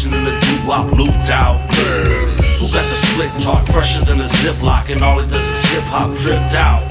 [0.00, 1.58] shot, listening to doo wop looped out.
[2.58, 5.84] Who got the slick talk, fresher than a ziplock, and all it does is hip
[5.84, 6.82] hop dripped out.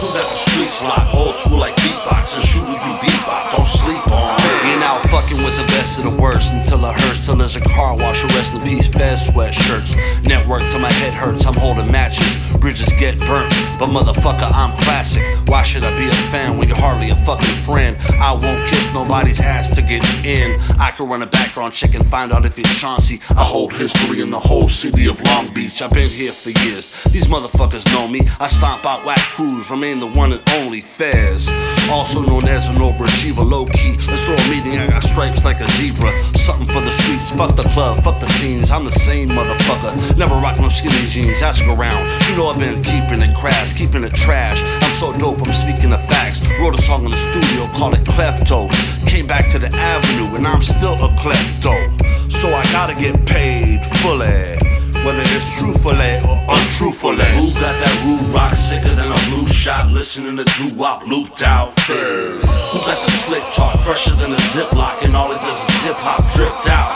[0.00, 4.06] Who got the streets locked, old school like beatbox, and shooters you beatbox, don't sleep
[4.10, 4.38] on.
[4.66, 7.24] You're now fucking with the best of the worst until it hurts.
[7.24, 9.94] Till there's a car wash, rest in peace, Fez sweatshirts.
[10.24, 12.38] Network till my head hurts, I'm holding matches.
[12.58, 15.22] Bridges get burnt, but motherfucker, I'm classic.
[15.48, 17.96] Why should I be a fan when you're hardly a fucking friend?
[18.18, 20.60] I won't kiss nobody's ass to get in.
[20.78, 23.20] I can run a background check and find out if it's Chauncey.
[23.30, 25.82] I hold history in the whole city of Long Beach.
[25.82, 26.92] I've been here for years.
[27.04, 28.20] These motherfuckers know me.
[28.40, 31.50] I stomp out whack crews, remain the one and only Fes.
[31.90, 33.96] Also known as an overachiever, low key.
[34.08, 36.12] Let's throw a meeting, I got stripes like a zebra.
[36.34, 38.70] Something for the streets, fuck the club, fuck the scenes.
[38.70, 40.16] I'm the same motherfucker.
[40.16, 42.10] Never rock no skinny jeans, ask around.
[42.28, 44.62] You know I've been keeping it crass, keeping it trash.
[44.82, 46.40] I'm so dope, I'm speaking the facts.
[46.60, 48.70] Wrote a song in the studio, call it Klepto.
[49.06, 52.30] Came back to the avenue, and I'm still a klepto.
[52.30, 54.58] So I gotta get paid fully.
[55.04, 57.26] Whether it's truthfully or untruthfully.
[57.34, 61.42] Who got that rude rock sicker than a blue shot, listening to doo wop looped
[61.42, 61.74] out?
[61.90, 65.96] Who got the slick talk, fresher than a ziplock, and all it does is hip
[65.98, 66.94] hop dripped out?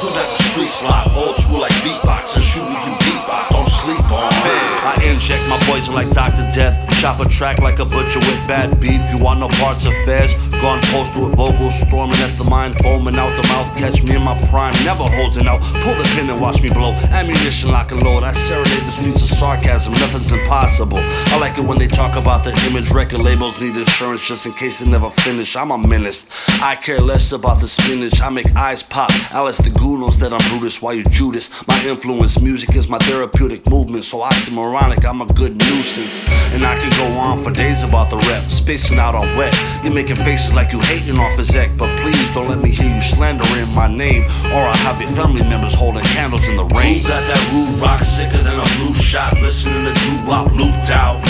[0.00, 4.08] Who got the street locked, old school like beatbox, and shooting you beatbox, don't sleep
[4.10, 4.32] on.
[4.42, 4.56] Me?
[4.82, 6.48] I inject my poison like Dr.
[6.50, 6.74] Death.
[6.98, 9.00] Chop a track like a butcher with bad beef.
[9.12, 10.34] You want no parts of Fes?
[10.62, 13.76] Gone post with vocals, storming at the mind, foaming out the mouth.
[13.76, 15.60] Catch me in my prime, never holding out.
[15.82, 16.92] Pull the pin and watch me blow.
[17.10, 18.22] Ammunition lock and load.
[18.22, 19.92] I serenade the streets of sarcasm.
[19.94, 20.98] Nothing's impossible.
[21.00, 22.92] I like it when they talk about the image.
[22.92, 25.56] Record labels need insurance just in case it never finish.
[25.56, 26.26] I'm a menace.
[26.62, 28.20] I care less about the spinach.
[28.20, 29.10] I make eyes pop.
[29.32, 30.80] Alice the Goon knows that I'm Brutus.
[30.80, 31.50] Why you Judas?
[31.66, 34.04] My influence, music is my therapeutic movement.
[34.04, 36.22] So oxymoronic, I'm a good nuisance.
[36.54, 38.48] And I can go on for days about the rep.
[38.48, 39.52] Spacing out on wet.
[39.82, 41.76] You're making faces like you hating off his act.
[41.76, 44.24] But please don't let me hear you slandering my name.
[44.52, 47.00] Or I'll have your family members holding candles in the rain.
[47.02, 50.90] Who got that rude rock sicker than a blue shot, listening to doo wop looped
[50.90, 51.20] out?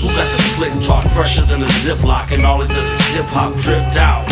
[0.00, 3.26] Who got the slick talk, fresher than a ziplock, and all it does is hip
[3.26, 4.24] hop dripped out?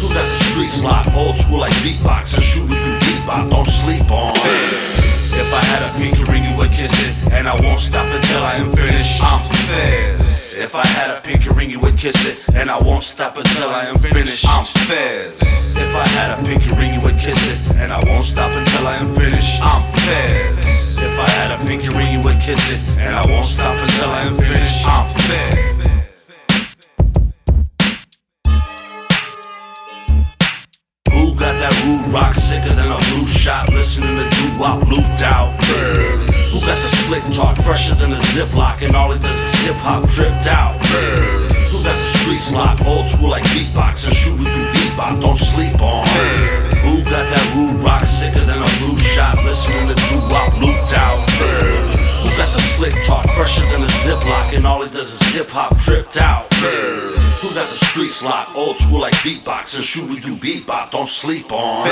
[0.00, 4.10] Who got the streets locked, old school like beatbox, and shooting you beatbox, don't sleep
[4.10, 4.36] on.
[4.36, 8.42] If I had a pinky ring, you would kiss it, and I won't stop until
[8.42, 9.22] I am finished.
[9.22, 10.23] I'm Fes.
[10.64, 13.68] If I had a pinky ring, you would kiss it, and I won't stop until
[13.68, 14.46] I am finished.
[14.48, 15.34] I'm Fes.
[15.76, 18.86] If I had a pinky ring, you would kiss it, and I won't stop until
[18.86, 19.60] I am finished.
[19.60, 19.93] I'm
[32.44, 35.48] sicker than a blue shot, listening to doo wop looped out?
[36.52, 39.76] Who got the slick talk, fresher than a ziplock, and all it does is hip
[39.80, 40.76] hop dripped out?
[41.72, 45.80] Who got the streets locked, old school like beatbox, and shooting you beatbox, don't sleep
[45.80, 46.06] on?
[46.84, 50.92] Who got that rude rock sicker than a blue shot, listening to doo wop looped
[50.92, 51.24] out?
[52.20, 55.48] Who got the slick talk, fresher than a ziplock, and all it does is hip
[55.48, 56.44] hop tripped out?
[57.44, 61.52] Who got the streets locked, old school like beatbox, and shooting you beatbox, don't sleep
[61.52, 61.86] on?